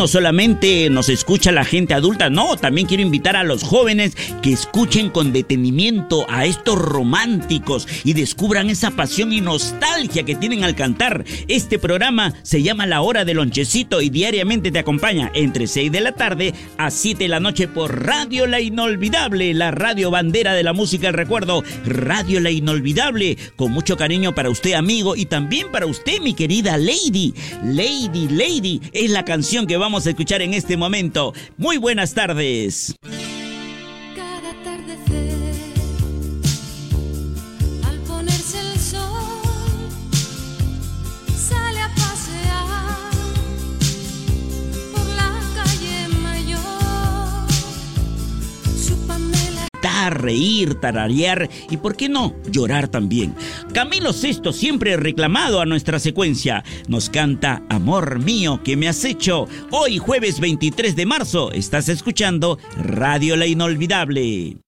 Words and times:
no 0.00 0.08
solamente 0.08 0.88
nos 0.88 1.10
escucha 1.10 1.52
la 1.52 1.62
gente 1.62 1.92
adulta, 1.92 2.30
no, 2.30 2.56
también 2.56 2.86
quiero 2.86 3.02
invitar 3.02 3.36
a 3.36 3.44
los 3.44 3.62
jóvenes 3.62 4.16
que 4.40 4.50
escuchen 4.50 5.10
con 5.10 5.30
detenimiento 5.30 6.24
a 6.30 6.46
estos 6.46 6.78
románticos 6.78 7.86
y 8.02 8.14
descubran 8.14 8.70
esa 8.70 8.92
pasión 8.92 9.30
y 9.30 9.42
nostalgia 9.42 10.22
que 10.22 10.34
tienen 10.34 10.64
al 10.64 10.74
cantar. 10.74 11.26
Este 11.48 11.78
programa 11.78 12.32
se 12.44 12.62
llama 12.62 12.86
La 12.86 13.02
Hora 13.02 13.26
del 13.26 13.36
Lonchecito 13.36 14.00
y 14.00 14.08
diariamente 14.08 14.72
te 14.72 14.78
acompaña 14.78 15.30
entre 15.34 15.66
6 15.66 15.92
de 15.92 16.00
la 16.00 16.12
tarde 16.12 16.54
a 16.78 16.90
7 16.90 17.24
de 17.24 17.28
la 17.28 17.40
noche 17.40 17.68
por 17.68 18.06
Radio 18.06 18.46
La 18.46 18.60
Inolvidable, 18.60 19.52
la 19.52 19.70
radio 19.70 20.10
bandera 20.10 20.54
de 20.54 20.62
la 20.62 20.72
música 20.72 21.08
del 21.08 21.14
recuerdo, 21.14 21.62
Radio 21.84 22.40
La 22.40 22.50
Inolvidable, 22.50 23.36
con 23.54 23.70
mucho 23.70 23.98
cariño 23.98 24.34
para 24.34 24.48
usted 24.48 24.72
amigo 24.72 25.14
y 25.14 25.26
también 25.26 25.70
para 25.70 25.84
usted 25.84 26.22
mi 26.22 26.32
querida 26.32 26.78
Lady. 26.78 27.34
Lady, 27.62 28.28
Lady 28.30 28.80
es 28.94 29.10
la 29.10 29.26
canción 29.26 29.66
que 29.66 29.76
vamos 29.76 29.89
a 29.90 30.10
escuchar 30.10 30.42
en 30.42 30.54
este 30.54 30.76
momento. 30.76 31.32
Muy 31.56 31.76
buenas 31.78 32.14
tardes. 32.14 32.94
Reír, 50.10 50.74
tararear 50.74 51.48
y, 51.70 51.76
¿por 51.76 51.96
qué 51.96 52.08
no?, 52.08 52.34
llorar 52.50 52.88
también. 52.88 53.34
Camilo 53.72 54.12
Sesto, 54.12 54.52
siempre 54.52 54.96
reclamado 54.96 55.60
a 55.60 55.66
nuestra 55.66 55.98
secuencia, 55.98 56.64
nos 56.88 57.10
canta 57.10 57.62
Amor 57.68 58.18
mío 58.18 58.60
que 58.62 58.76
me 58.76 58.88
has 58.88 59.04
hecho. 59.04 59.46
Hoy, 59.70 59.98
jueves 59.98 60.40
23 60.40 60.96
de 60.96 61.06
marzo, 61.06 61.52
estás 61.52 61.88
escuchando 61.88 62.58
Radio 62.76 63.36
La 63.36 63.46
Inolvidable. 63.46 64.58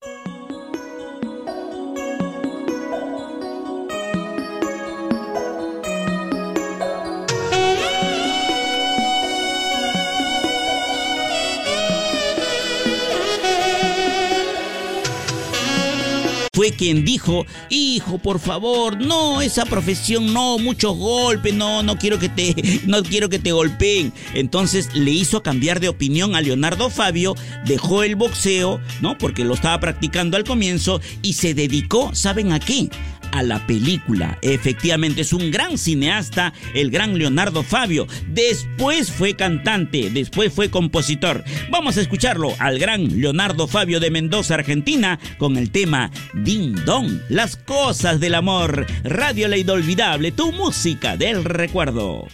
Fue 16.63 16.71
quien 16.71 17.05
dijo, 17.05 17.45
hijo, 17.71 18.19
por 18.19 18.39
favor, 18.39 18.97
no, 18.97 19.43
esa 19.43 19.65
profesión, 19.65 20.33
no, 20.33 20.59
muchos 20.59 20.97
golpes, 20.97 21.53
no, 21.53 21.83
no 21.83 21.99
quiero 21.99 22.21
que 22.21 22.29
te, 22.29 22.55
no 22.87 23.03
quiero 23.03 23.29
que 23.29 23.41
te 23.41 23.51
golpeen. 23.51 24.13
Entonces 24.33 24.95
le 24.95 25.11
hizo 25.11 25.43
cambiar 25.43 25.81
de 25.81 25.89
opinión 25.89 26.37
a 26.37 26.41
Leonardo 26.41 26.89
Fabio, 26.89 27.35
dejó 27.67 28.05
el 28.05 28.15
boxeo, 28.15 28.81
¿no? 29.01 29.19
Porque 29.19 29.45
lo 29.45 29.55
estaba 29.55 29.81
practicando 29.81 30.37
al 30.37 30.45
comienzo 30.45 31.01
y 31.21 31.33
se 31.33 31.53
dedicó, 31.53 32.15
¿saben 32.15 32.53
a 32.53 32.61
qué? 32.61 32.91
A 33.33 33.43
la 33.43 33.67
película. 33.67 34.39
Efectivamente, 34.43 35.23
es 35.23 35.33
un 35.33 35.51
gran 35.51 35.79
cineasta, 35.79 36.53
el 36.75 36.91
gran 36.91 37.19
Leonardo 37.19 37.63
Fabio. 37.63 38.07
Después 38.29 39.11
fue 39.11 39.35
cantante, 39.35 40.11
después 40.11 40.53
fue 40.53 40.71
compositor. 40.71 41.43
Vamos 41.71 41.97
a 41.97 42.03
escucharlo 42.03 42.55
al 42.59 42.79
gran 42.79 43.21
Leonardo 43.21 43.67
Fabio 43.67 43.99
de 43.99 44.11
Mendoza, 44.11 44.55
Argentina, 44.55 45.19
con 45.39 45.57
el 45.57 45.71
tema 45.71 46.11
Ding 46.35 46.85
Dong, 46.85 47.21
las 47.29 47.57
cosas 47.57 48.21
del 48.21 48.35
amor. 48.35 48.87
Radio 49.03 49.49
La 49.49 49.57
Inolvidable, 49.57 50.33
tu 50.33 50.53
música 50.53 51.17
del 51.17 51.45
recuerdo. 51.45 52.29